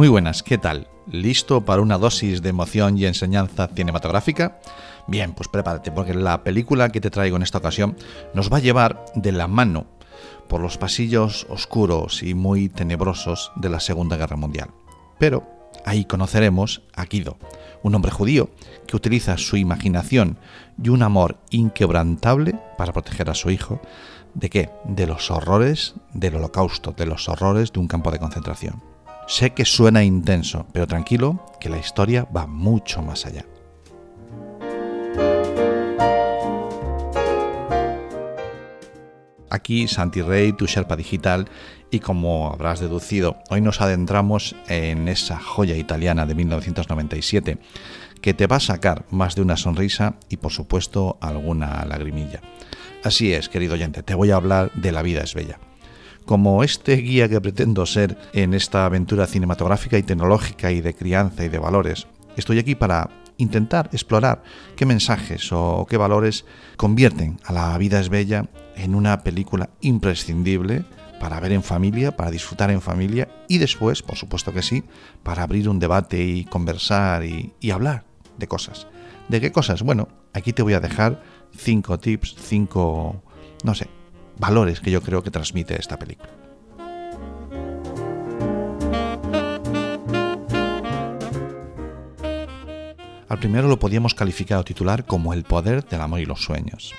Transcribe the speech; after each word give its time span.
Muy 0.00 0.08
buenas, 0.08 0.42
¿qué 0.42 0.56
tal? 0.56 0.88
¿Listo 1.12 1.66
para 1.66 1.82
una 1.82 1.98
dosis 1.98 2.40
de 2.40 2.48
emoción 2.48 2.96
y 2.96 3.04
enseñanza 3.04 3.68
cinematográfica? 3.68 4.58
Bien, 5.06 5.34
pues 5.34 5.48
prepárate, 5.48 5.92
porque 5.92 6.14
la 6.14 6.42
película 6.42 6.88
que 6.88 7.02
te 7.02 7.10
traigo 7.10 7.36
en 7.36 7.42
esta 7.42 7.58
ocasión 7.58 7.98
nos 8.32 8.50
va 8.50 8.56
a 8.56 8.60
llevar 8.60 9.04
de 9.14 9.30
la 9.30 9.46
mano 9.46 9.84
por 10.48 10.62
los 10.62 10.78
pasillos 10.78 11.46
oscuros 11.50 12.22
y 12.22 12.32
muy 12.32 12.70
tenebrosos 12.70 13.52
de 13.56 13.68
la 13.68 13.78
Segunda 13.78 14.16
Guerra 14.16 14.36
Mundial. 14.36 14.70
Pero 15.18 15.46
ahí 15.84 16.06
conoceremos 16.06 16.80
a 16.96 17.04
Guido, 17.04 17.36
un 17.82 17.94
hombre 17.94 18.10
judío 18.10 18.48
que 18.86 18.96
utiliza 18.96 19.36
su 19.36 19.58
imaginación 19.58 20.38
y 20.82 20.88
un 20.88 21.02
amor 21.02 21.36
inquebrantable 21.50 22.58
para 22.78 22.94
proteger 22.94 23.28
a 23.28 23.34
su 23.34 23.50
hijo. 23.50 23.82
¿De 24.32 24.48
qué? 24.48 24.70
De 24.84 25.06
los 25.06 25.30
horrores 25.30 25.94
del 26.14 26.36
holocausto, 26.36 26.92
de 26.92 27.04
los 27.04 27.28
horrores 27.28 27.70
de 27.70 27.80
un 27.80 27.86
campo 27.86 28.10
de 28.10 28.18
concentración. 28.18 28.88
Sé 29.30 29.50
que 29.50 29.64
suena 29.64 30.02
intenso, 30.02 30.66
pero 30.72 30.88
tranquilo, 30.88 31.40
que 31.60 31.68
la 31.68 31.78
historia 31.78 32.26
va 32.36 32.48
mucho 32.48 33.00
más 33.00 33.26
allá. 33.26 33.46
Aquí 39.48 39.86
Santi 39.86 40.20
Rey, 40.20 40.52
tu 40.52 40.66
Sherpa 40.66 40.96
Digital, 40.96 41.48
y 41.92 42.00
como 42.00 42.50
habrás 42.52 42.80
deducido, 42.80 43.36
hoy 43.50 43.60
nos 43.60 43.80
adentramos 43.80 44.56
en 44.66 45.06
esa 45.06 45.38
joya 45.38 45.76
italiana 45.76 46.26
de 46.26 46.34
1997 46.34 47.58
que 48.20 48.34
te 48.34 48.48
va 48.48 48.56
a 48.56 48.60
sacar 48.60 49.04
más 49.10 49.36
de 49.36 49.42
una 49.42 49.56
sonrisa 49.56 50.16
y 50.28 50.38
por 50.38 50.50
supuesto 50.50 51.18
alguna 51.20 51.84
lagrimilla. 51.86 52.40
Así 53.04 53.32
es, 53.32 53.48
querido 53.48 53.74
oyente, 53.74 54.02
te 54.02 54.16
voy 54.16 54.32
a 54.32 54.36
hablar 54.36 54.72
de 54.74 54.90
La 54.90 55.02
vida 55.02 55.20
es 55.20 55.34
bella 55.34 55.60
como 56.24 56.62
este 56.64 56.96
guía 56.96 57.28
que 57.28 57.40
pretendo 57.40 57.86
ser 57.86 58.16
en 58.32 58.54
esta 58.54 58.86
aventura 58.86 59.26
cinematográfica 59.26 59.98
y 59.98 60.02
tecnológica 60.02 60.70
y 60.70 60.80
de 60.80 60.94
crianza 60.94 61.44
y 61.44 61.48
de 61.48 61.58
valores. 61.58 62.06
Estoy 62.36 62.58
aquí 62.58 62.74
para 62.74 63.10
intentar 63.36 63.88
explorar 63.92 64.42
qué 64.76 64.86
mensajes 64.86 65.52
o 65.52 65.86
qué 65.88 65.96
valores 65.96 66.44
convierten 66.76 67.38
a 67.44 67.52
La 67.52 67.76
vida 67.78 68.00
es 68.00 68.08
bella 68.08 68.48
en 68.76 68.94
una 68.94 69.22
película 69.22 69.70
imprescindible 69.80 70.84
para 71.20 71.38
ver 71.38 71.52
en 71.52 71.62
familia, 71.62 72.16
para 72.16 72.30
disfrutar 72.30 72.70
en 72.70 72.80
familia 72.80 73.28
y 73.46 73.58
después, 73.58 74.02
por 74.02 74.16
supuesto 74.16 74.52
que 74.52 74.62
sí, 74.62 74.84
para 75.22 75.42
abrir 75.42 75.68
un 75.68 75.78
debate 75.78 76.22
y 76.24 76.44
conversar 76.44 77.24
y, 77.24 77.52
hablar 77.70 78.04
de 78.38 78.48
cosas. 78.48 78.86
¿De 79.28 79.40
qué 79.40 79.52
cosas? 79.52 79.82
Bueno, 79.82 80.08
aquí 80.32 80.52
te 80.52 80.62
voy 80.62 80.72
a 80.72 80.80
dejar 80.80 81.22
cinco 81.56 81.98
tips, 81.98 82.36
cinco, 82.40 83.22
no 83.64 83.74
sé, 83.74 83.88
valores 84.40 84.80
que 84.80 84.90
yo 84.90 85.02
creo 85.02 85.22
que 85.22 85.30
transmite 85.30 85.78
esta 85.78 85.98
película. 85.98 86.30
Al 93.28 93.38
primero 93.38 93.68
lo 93.68 93.78
podíamos 93.78 94.14
calificar 94.14 94.58
o 94.58 94.64
titular 94.64 95.04
como 95.04 95.32
el 95.32 95.44
poder 95.44 95.84
del 95.86 96.00
amor 96.00 96.18
y 96.18 96.26
los 96.26 96.42
sueños. 96.42 96.92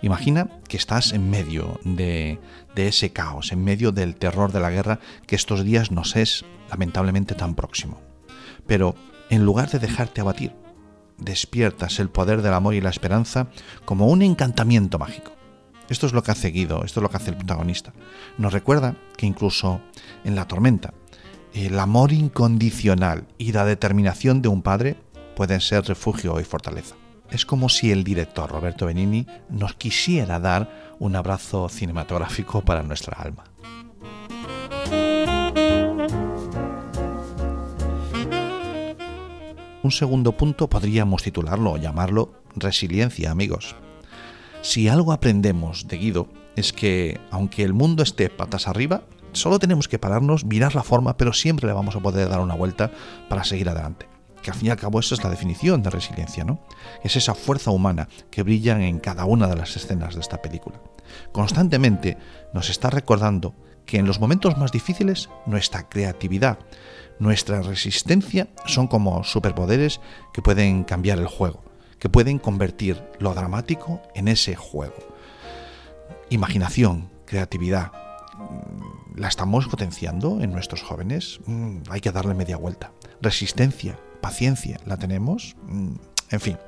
Imagina 0.00 0.48
que 0.68 0.76
estás 0.76 1.12
en 1.12 1.28
medio 1.28 1.80
de, 1.84 2.38
ese 2.76 3.12
caos, 3.12 3.50
en 3.50 3.64
medio 3.64 3.90
del 3.90 4.14
terror 4.14 4.52
de 4.52 4.60
la 4.60 4.70
guerra 4.70 5.00
que 5.26 5.34
estos 5.34 5.64
días 5.64 5.90
nos 5.90 6.14
es 6.14 6.44
lamentablemente 6.70 7.34
tan 7.34 7.56
próximo. 7.56 8.00
Pero 8.66 8.94
en 9.28 9.44
lugar 9.44 9.70
de 9.70 9.80
dejarte 9.80 10.20
abatir, 10.20 10.54
despiertas 11.18 11.98
el 11.98 12.10
poder 12.10 12.42
del 12.42 12.54
amor 12.54 12.74
y 12.74 12.80
la 12.80 12.90
esperanza 12.90 13.48
como 13.84 14.06
un 14.06 14.22
encantamiento 14.22 15.00
mágico. 15.00 15.32
Esto 15.92 16.06
es 16.06 16.14
lo 16.14 16.22
que 16.22 16.30
hace 16.30 16.48
Guido, 16.48 16.84
esto 16.84 17.00
es 17.00 17.02
lo 17.02 17.10
que 17.10 17.18
hace 17.18 17.28
el 17.28 17.36
protagonista. 17.36 17.92
Nos 18.38 18.54
recuerda 18.54 18.96
que 19.18 19.26
incluso 19.26 19.82
en 20.24 20.34
la 20.34 20.48
tormenta, 20.48 20.94
el 21.52 21.78
amor 21.78 22.12
incondicional 22.12 23.28
y 23.36 23.52
la 23.52 23.66
determinación 23.66 24.40
de 24.40 24.48
un 24.48 24.62
padre 24.62 24.96
pueden 25.36 25.60
ser 25.60 25.84
refugio 25.84 26.40
y 26.40 26.44
fortaleza. 26.44 26.94
Es 27.30 27.44
como 27.44 27.68
si 27.68 27.92
el 27.92 28.04
director 28.04 28.50
Roberto 28.50 28.86
Benini 28.86 29.26
nos 29.50 29.74
quisiera 29.74 30.40
dar 30.40 30.94
un 30.98 31.14
abrazo 31.14 31.68
cinematográfico 31.68 32.62
para 32.62 32.82
nuestra 32.82 33.18
alma. 33.18 33.44
Un 39.82 39.90
segundo 39.90 40.32
punto 40.32 40.70
podríamos 40.70 41.22
titularlo 41.22 41.72
o 41.72 41.76
llamarlo 41.76 42.32
resiliencia, 42.56 43.30
amigos. 43.30 43.76
Si 44.62 44.86
algo 44.86 45.12
aprendemos 45.12 45.88
de 45.88 45.98
Guido 45.98 46.28
es 46.54 46.72
que, 46.72 47.20
aunque 47.32 47.64
el 47.64 47.72
mundo 47.72 48.04
esté 48.04 48.30
patas 48.30 48.68
arriba, 48.68 49.02
solo 49.32 49.58
tenemos 49.58 49.88
que 49.88 49.98
pararnos, 49.98 50.44
mirar 50.44 50.76
la 50.76 50.84
forma, 50.84 51.16
pero 51.16 51.32
siempre 51.32 51.66
le 51.66 51.72
vamos 51.72 51.96
a 51.96 52.00
poder 52.00 52.28
dar 52.28 52.38
una 52.38 52.54
vuelta 52.54 52.92
para 53.28 53.42
seguir 53.42 53.68
adelante. 53.68 54.06
Que 54.40 54.52
al 54.52 54.56
fin 54.56 54.68
y 54.68 54.70
al 54.70 54.76
cabo 54.76 55.00
esa 55.00 55.16
es 55.16 55.24
la 55.24 55.30
definición 55.30 55.82
de 55.82 55.90
resiliencia, 55.90 56.44
¿no? 56.44 56.60
Es 57.02 57.16
esa 57.16 57.34
fuerza 57.34 57.72
humana 57.72 58.08
que 58.30 58.44
brilla 58.44 58.80
en 58.80 59.00
cada 59.00 59.24
una 59.24 59.48
de 59.48 59.56
las 59.56 59.74
escenas 59.74 60.14
de 60.14 60.20
esta 60.20 60.40
película. 60.40 60.80
Constantemente 61.32 62.16
nos 62.54 62.70
está 62.70 62.88
recordando 62.88 63.56
que 63.84 63.98
en 63.98 64.06
los 64.06 64.20
momentos 64.20 64.56
más 64.58 64.70
difíciles 64.70 65.28
nuestra 65.44 65.88
creatividad, 65.88 66.60
nuestra 67.18 67.62
resistencia 67.62 68.46
son 68.64 68.86
como 68.86 69.24
superpoderes 69.24 70.00
que 70.32 70.40
pueden 70.40 70.84
cambiar 70.84 71.18
el 71.18 71.26
juego 71.26 71.71
que 72.02 72.08
pueden 72.08 72.40
convertir 72.40 73.00
lo 73.20 73.32
dramático 73.32 74.02
en 74.16 74.26
ese 74.26 74.56
juego. 74.56 74.96
Imaginación, 76.30 77.12
creatividad, 77.26 77.92
mm, 78.36 79.20
¿la 79.20 79.28
estamos 79.28 79.68
potenciando 79.68 80.40
en 80.40 80.50
nuestros 80.50 80.82
jóvenes? 80.82 81.38
Mm, 81.46 81.82
hay 81.88 82.00
que 82.00 82.10
darle 82.10 82.34
media 82.34 82.56
vuelta. 82.56 82.90
Resistencia, 83.20 84.00
paciencia, 84.20 84.80
¿la 84.84 84.96
tenemos? 84.96 85.54
Mm, 85.62 85.92
en 86.30 86.40
fin, 86.40 86.58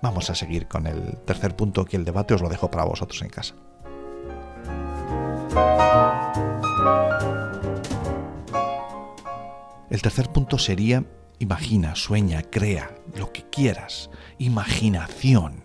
vamos 0.00 0.30
a 0.30 0.34
seguir 0.34 0.66
con 0.66 0.86
el 0.86 1.18
tercer 1.26 1.54
punto 1.54 1.84
que 1.84 1.98
el 1.98 2.06
debate 2.06 2.32
os 2.32 2.40
lo 2.40 2.48
dejo 2.48 2.70
para 2.70 2.84
vosotros 2.84 3.20
en 3.20 3.28
casa. 3.28 3.54
El 9.90 10.00
tercer 10.00 10.30
punto 10.30 10.56
sería 10.56 11.04
imagina, 11.40 11.96
sueña, 11.96 12.42
crea, 12.42 12.94
lo 13.16 13.32
que 13.32 13.42
quieras 13.50 14.10
imaginación. 14.38 15.64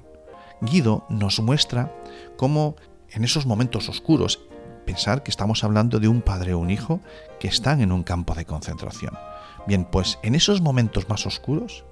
Guido 0.62 1.06
nos 1.09 1.40
muestra 1.40 1.96
cómo 2.38 2.75
en 3.12 3.24
esos 3.24 3.46
momentos 3.46 3.88
oscuros, 3.88 4.41
pensar 4.86 5.24
que 5.24 5.31
estamos 5.31 5.63
hablando 5.63 6.00
de 6.00 6.08
un 6.08 6.22
padre 6.22 6.53
o 6.53 6.59
un 6.59 6.69
hijo 6.69 7.00
que 7.40 7.47
están 7.47 7.81
en 7.81 7.91
un 7.91 8.03
campo 8.03 8.36
de 8.36 8.46
concentración. 8.46 9.18
Bien, 9.68 9.86
pues 9.86 10.19
en 10.24 10.36
esos 10.36 10.62
momentos 10.62 11.08
más 11.09 11.25
oscuros, 11.25 11.86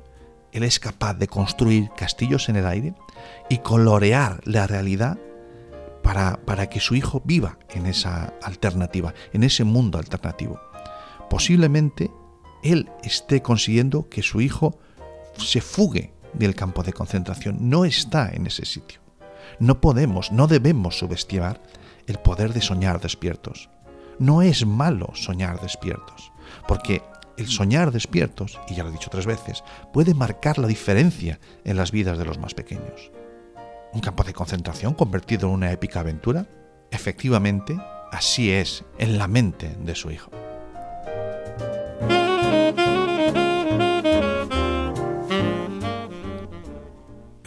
él 0.52 0.64
es 0.64 0.80
capaz 0.80 1.16
de 1.16 1.28
construir 1.28 1.90
castillos 1.96 2.50
en 2.50 2.58
el 2.58 2.68
aire 2.68 2.94
y 3.50 3.60
colorear 3.60 4.42
la 4.46 4.68
realidad 4.68 5.18
para, 6.04 6.38
para 6.46 6.68
que 6.68 6.80
su 6.80 6.96
hijo 6.96 7.22
viva 7.24 7.58
en 7.70 7.86
esa 7.86 8.34
alternativa, 8.44 9.14
en 9.32 9.44
ese 9.44 9.64
mundo 9.64 9.98
alternativo. 9.98 10.60
Posiblemente 11.30 12.12
él 12.64 12.90
esté 13.04 13.42
consiguiendo 13.42 14.10
que 14.10 14.24
su 14.24 14.42
hijo 14.42 14.80
se 15.38 15.62
fugue 15.62 16.14
del 16.34 16.56
campo 16.56 16.84
de 16.84 16.94
concentración 16.94 17.70
no 17.70 17.86
está 17.86 18.32
en 18.32 18.48
ese 18.48 18.66
sitio. 18.66 19.00
No 19.60 19.82
podemos, 19.82 20.32
no 20.32 20.48
debemos 20.48 20.98
subestimar 20.98 21.62
el 22.08 22.18
poder 22.18 22.54
de 22.54 22.62
soñar 22.62 23.00
despiertos. 23.00 23.70
No 24.20 24.42
es 24.42 24.66
malo 24.66 25.12
soñar 25.14 25.62
despiertos, 25.62 26.32
porque 26.68 27.02
el 27.38 27.48
soñar 27.48 27.92
despiertos, 27.92 28.60
y 28.68 28.76
ya 28.76 28.84
lo 28.84 28.90
he 28.90 28.94
dicho 28.94 29.10
tres 29.10 29.26
veces, 29.26 29.64
puede 29.92 30.14
marcar 30.14 30.58
la 30.58 30.68
diferencia 30.68 31.40
en 31.64 31.78
las 31.78 31.92
vidas 31.92 32.18
de 32.18 32.26
los 32.26 32.38
más 32.38 32.54
pequeños. 32.54 33.12
¿Un 33.92 34.02
campo 34.02 34.24
de 34.24 34.34
concentración 34.34 34.94
convertido 34.94 35.48
en 35.48 35.54
una 35.54 35.72
épica 35.72 36.00
aventura? 36.00 36.48
Efectivamente, 36.92 37.78
así 38.12 38.52
es 38.52 38.84
en 38.98 39.18
la 39.18 39.28
mente 39.28 39.76
de 39.80 39.96
su 39.96 40.12
hijo. 40.12 40.32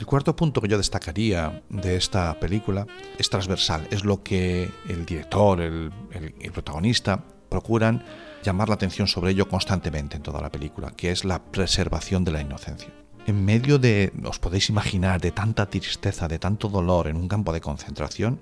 El 0.07 0.11
cuarto 0.11 0.37
punto 0.37 0.61
que 0.61 0.69
yo 0.69 0.79
destacaría 0.79 1.65
de 1.69 1.97
esta 1.97 2.39
película 2.39 2.87
es 3.19 3.29
transversal, 3.29 3.89
es 3.91 4.05
lo 4.05 4.23
que 4.23 4.71
el 4.89 5.05
director, 5.05 5.61
el, 5.61 5.91
protagonista 6.53 7.25
procuran 7.49 8.05
llamar 8.45 8.69
la 8.69 8.77
atención 8.77 9.09
sobre 9.09 9.33
ello 9.33 9.49
constantemente 9.49 10.17
en 10.17 10.23
toda 10.23 10.41
la 10.41 10.53
película, 10.53 10.93
que 10.93 11.11
es 11.11 11.25
la 11.25 11.43
preservación 11.43 12.23
de 12.23 12.31
la 12.31 12.41
inocencia. 12.41 12.89
En 13.27 13.45
medio 13.45 13.81
de, 13.81 14.13
os 14.25 14.39
podéis 14.39 14.69
imaginar, 14.69 15.21
de 15.21 15.33
tanta 15.33 15.67
tristeza, 15.67 16.29
de 16.29 16.39
tanto 16.39 16.69
dolor 16.69 17.09
en 17.09 17.17
un 17.17 17.27
campo 17.27 17.53
de 17.53 17.61
concentración, 17.61 18.39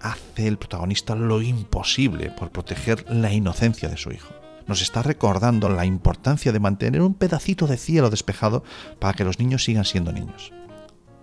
hace 0.00 0.46
el 0.46 0.58
protagonista 0.58 1.16
lo 1.16 1.42
imposible 1.42 2.30
por 2.30 2.52
proteger 2.52 3.04
la 3.10 3.32
inocencia 3.32 3.88
de 3.88 3.96
su 3.96 4.12
hijo. 4.12 4.32
Nos 4.68 4.80
está 4.80 5.02
recordando 5.02 5.70
la 5.70 5.86
importancia 5.86 6.52
de 6.52 6.60
mantener 6.60 7.02
un 7.02 7.14
pedacito 7.14 7.66
de 7.66 7.78
cielo 7.78 8.10
despejado 8.10 8.62
para 9.00 9.14
que 9.14 9.24
los 9.24 9.40
niños 9.40 9.64
sigan 9.64 9.84
siendo 9.84 10.12
niños. 10.12 10.52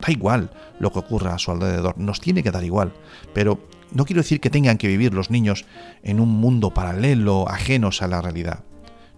Da 0.07 0.13
igual 0.13 0.49
lo 0.79 0.93
que 0.93 0.99
ocurra 0.99 1.33
a 1.33 1.37
su 1.37 1.51
alrededor, 1.51 1.97
nos 1.97 2.21
tiene 2.21 2.41
que 2.41 2.51
dar 2.51 2.63
igual. 2.63 2.93
Pero 3.33 3.67
no 3.91 4.05
quiero 4.05 4.21
decir 4.21 4.39
que 4.39 4.49
tengan 4.49 4.77
que 4.77 4.87
vivir 4.87 5.13
los 5.13 5.29
niños 5.29 5.65
en 6.01 6.21
un 6.21 6.29
mundo 6.29 6.73
paralelo, 6.73 7.49
ajenos 7.49 8.01
a 8.01 8.07
la 8.07 8.21
realidad. 8.21 8.63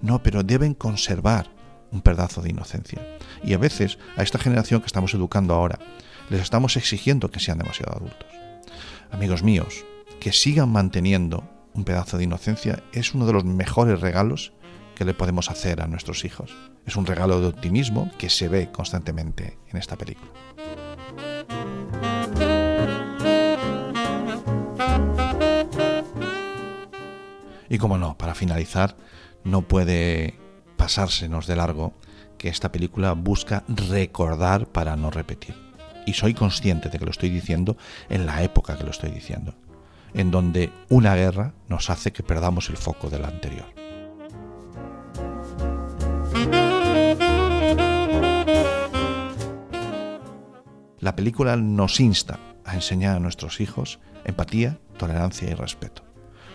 No, 0.02 0.24
pero 0.24 0.42
deben 0.42 0.74
conservar 0.74 1.52
un 1.92 2.02
pedazo 2.02 2.42
de 2.42 2.50
inocencia. 2.50 3.06
Y 3.44 3.54
a 3.54 3.60
veces 3.60 4.00
a 4.18 4.24
esta 4.24 4.40
generación 4.40 4.82
que 4.82 4.88
estamos 4.88 5.14
educando 5.14 5.54
ahora, 5.54 5.78
les 6.32 6.42
estamos 6.42 6.76
exigiendo 6.76 7.30
que 7.30 7.40
sean 7.40 7.60
demasiado 7.60 7.96
adultos. 7.96 8.30
Amigos 9.12 9.44
míos, 9.44 9.86
que 10.20 10.34
sigan 10.34 10.70
manteniendo 10.70 11.44
un 11.76 11.84
pedazo 11.84 12.18
de 12.18 12.24
inocencia 12.24 12.82
es 12.94 13.14
uno 13.14 13.28
de 13.28 13.34
los 13.34 13.46
mejores 13.46 14.02
regalos 14.02 14.54
que 14.96 15.06
le 15.06 15.14
podemos 15.14 15.52
hacer 15.52 15.82
a 15.82 15.88
nuestros 15.88 16.26
hijos. 16.26 16.56
Es 16.88 16.96
un 16.96 17.06
regalo 17.06 17.40
de 17.42 17.48
optimismo 17.48 18.12
que 18.18 18.30
se 18.30 18.50
ve 18.50 18.72
constantemente 18.72 19.58
en 19.72 19.78
esta 19.78 19.96
película. 19.96 20.32
Y 27.70 27.78
como 27.78 27.98
no, 27.98 28.18
para 28.18 28.34
finalizar, 28.34 28.98
no 29.44 29.62
puede 29.62 30.36
pasársenos 30.76 31.46
de 31.46 31.56
largo 31.56 31.94
que 32.38 32.50
esta 32.50 32.72
película 32.72 33.14
busca 33.14 33.64
recordar 33.68 34.68
para 34.68 34.96
no 34.96 35.12
repetir. 35.12 35.56
Y 36.06 36.14
soy 36.14 36.34
consciente 36.34 36.90
de 36.90 36.98
que 36.98 37.06
lo 37.06 37.12
estoy 37.12 37.30
diciendo 37.30 37.78
en 38.10 38.26
la 38.26 38.42
época 38.42 38.78
que 38.78 38.84
lo 38.84 38.92
estoy 38.92 39.12
diciendo, 39.12 39.54
en 40.14 40.32
donde 40.32 40.72
una 40.90 41.16
guerra 41.16 41.54
nos 41.68 41.90
hace 41.90 42.12
que 42.12 42.24
perdamos 42.24 42.70
el 42.70 42.78
foco 42.78 43.10
de 43.10 43.20
la 43.20 43.28
anterior. 43.28 43.68
La 51.00 51.16
película 51.16 51.56
nos 51.56 52.00
insta 52.00 52.40
a 52.66 52.74
enseñar 52.74 53.18
a 53.18 53.20
nuestros 53.20 53.62
hijos 53.62 54.00
empatía, 54.26 54.80
tolerancia 54.98 55.50
y 55.50 55.54
respeto. 55.54 56.09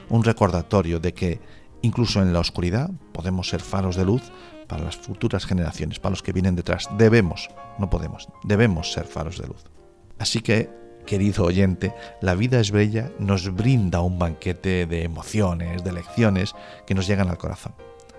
Un 0.09 0.25
recordatorio 0.25 1.01
de 1.01 1.15
que 1.15 1.41
incluso 1.83 2.23
en 2.23 2.33
la 2.33 2.41
oscuridad 2.41 2.91
podemos 3.13 3.49
ser 3.49 3.61
faros 3.61 3.97
de 3.97 4.05
luz 4.05 4.23
para 4.67 4.85
las 4.85 4.97
futuras 4.97 5.47
generaciones, 5.47 5.99
para 5.99 6.11
los 6.11 6.23
que 6.23 6.33
vienen 6.33 6.57
detrás. 6.57 6.89
Debemos, 6.97 7.49
no 7.79 7.91
podemos, 7.91 8.29
debemos 8.43 8.93
ser 8.93 9.05
faros 9.05 9.39
de 9.39 9.47
luz. 9.47 9.65
Así 10.19 10.41
que, 10.41 10.71
querido 11.07 11.45
oyente, 11.45 11.95
La 12.21 12.35
vida 12.35 12.61
es 12.61 12.71
bella 12.71 13.11
nos 13.19 13.55
brinda 13.55 14.01
un 14.01 14.19
banquete 14.19 14.87
de 14.87 15.03
emociones, 15.03 15.85
de 15.85 15.93
lecciones 15.93 16.55
que 16.87 16.95
nos 16.95 17.07
llegan 17.07 17.29
al 17.29 17.39
corazón. 17.39 17.75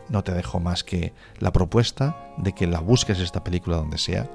No 0.09 0.23
te 0.23 0.33
dejo 0.33 0.59
más 0.59 0.83
que 0.83 1.13
la 1.39 1.51
propuesta 1.51 2.33
de 2.37 2.53
que 2.53 2.67
la 2.67 2.79
busques 2.79 3.19
esta 3.19 3.43
película 3.43 3.77
donde 3.77 3.97
sea, 3.97 4.29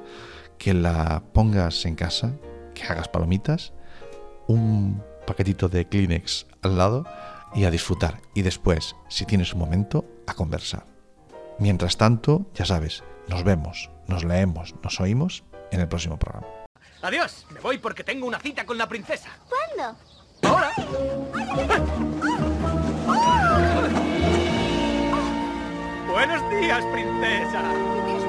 que 0.58 0.74
la 0.74 1.22
pongas 1.32 1.84
en 1.86 1.94
casa, 1.94 2.32
que 2.74 2.82
hagas 2.82 3.08
palomitas, 3.08 3.72
un 4.48 5.00
paquetito 5.26 5.68
de 5.68 5.86
Kleenex 5.86 6.46
al 6.62 6.76
lado 6.76 7.06
y 7.54 7.64
a 7.64 7.70
disfrutar. 7.70 8.20
Y 8.34 8.42
después, 8.42 8.96
si 9.08 9.26
tienes 9.26 9.52
un 9.52 9.60
momento, 9.60 10.04
a 10.26 10.34
conversar. 10.34 10.86
Mientras 11.58 11.96
tanto, 11.96 12.46
ya 12.54 12.64
sabes, 12.64 13.04
nos 13.28 13.44
vemos, 13.44 13.90
nos 14.06 14.24
leemos, 14.24 14.74
nos 14.82 15.00
oímos 15.00 15.44
en 15.70 15.80
el 15.80 15.88
próximo 15.88 16.18
programa. 16.18 16.46
Adiós, 17.02 17.46
me 17.50 17.60
voy 17.60 17.78
porque 17.78 18.04
tengo 18.04 18.26
una 18.26 18.38
cita 18.38 18.66
con 18.66 18.76
la 18.76 18.88
princesa. 18.88 19.30
¿Cuándo? 19.48 19.98
¡Ahora! 20.42 20.72
Buenos 26.10 26.50
días, 26.50 26.84
princesa. 26.92 28.19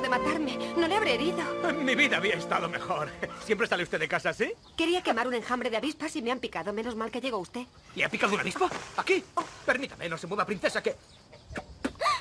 De 0.00 0.08
matarme. 0.08 0.56
No 0.76 0.86
le 0.86 0.96
habré 0.96 1.14
herido. 1.14 1.38
Mi 1.82 1.96
vida 1.96 2.18
había 2.18 2.34
estado 2.34 2.68
mejor. 2.68 3.10
¿Siempre 3.44 3.66
sale 3.66 3.82
usted 3.82 3.98
de 3.98 4.06
casa 4.06 4.30
así? 4.30 4.52
Quería 4.76 5.02
quemar 5.02 5.26
un 5.26 5.34
enjambre 5.34 5.70
de 5.70 5.76
avispas 5.76 6.14
y 6.14 6.22
me 6.22 6.30
han 6.30 6.38
picado. 6.38 6.72
Menos 6.72 6.94
mal 6.94 7.10
que 7.10 7.20
llegó 7.20 7.38
usted. 7.38 7.62
¿Y 7.96 8.02
ha 8.02 8.08
picado 8.08 8.34
una 8.34 8.42
avispa? 8.42 8.70
¿Aquí? 8.96 9.24
Permítame, 9.66 10.08
no 10.08 10.16
se 10.16 10.28
mueva, 10.28 10.44
princesa, 10.46 10.80
que... 10.80 10.94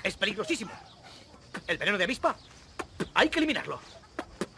Es 0.02 0.18
peligrosísimo. 0.18 0.72
¿El 1.68 1.78
veneno 1.78 2.00
de 2.00 2.06
avispa? 2.06 2.36
Hay 3.14 3.30
que 3.30 3.38
eliminarlo. 3.38 3.80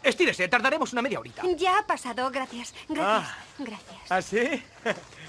Estírese, 0.02 0.48
tardaremos 0.48 0.92
una 0.94 1.02
media 1.02 1.20
horita. 1.20 1.42
Ya 1.56 1.78
ha 1.78 1.86
pasado, 1.86 2.30
gracias. 2.30 2.74
Gracias. 2.88 3.28
Ah. 3.28 3.38
Gracias. 3.58 4.00
¿Ah, 4.08 4.22
sí? 4.22 4.62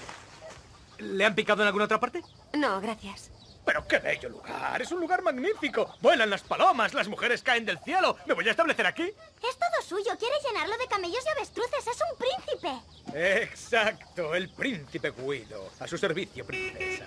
¿Le 0.98 1.24
han 1.26 1.34
picado 1.34 1.60
en 1.60 1.66
alguna 1.66 1.84
otra 1.84 2.00
parte? 2.00 2.22
No, 2.54 2.80
gracias. 2.80 3.31
Pero 3.64 3.86
qué 3.86 3.98
bello 3.98 4.28
lugar, 4.28 4.82
es 4.82 4.90
un 4.90 5.00
lugar 5.00 5.22
magnífico. 5.22 5.94
Vuelan 6.00 6.30
las 6.30 6.42
palomas, 6.42 6.94
las 6.94 7.08
mujeres 7.08 7.42
caen 7.42 7.64
del 7.64 7.78
cielo. 7.78 8.16
¿Me 8.26 8.34
voy 8.34 8.48
a 8.48 8.50
establecer 8.50 8.86
aquí? 8.86 9.04
Es 9.04 9.58
todo 9.58 9.82
suyo. 9.86 10.16
Quiere 10.18 10.34
llenarlo 10.44 10.76
de 10.78 10.86
camellos 10.86 11.24
y 11.24 11.28
avestruces. 11.28 11.86
Es 11.86 11.98
un 12.10 12.18
príncipe. 12.18 12.72
Exacto, 13.42 14.34
el 14.34 14.48
príncipe 14.48 15.10
Guido. 15.10 15.70
A 15.78 15.86
su 15.86 15.96
servicio, 15.96 16.44
princesa. 16.44 17.04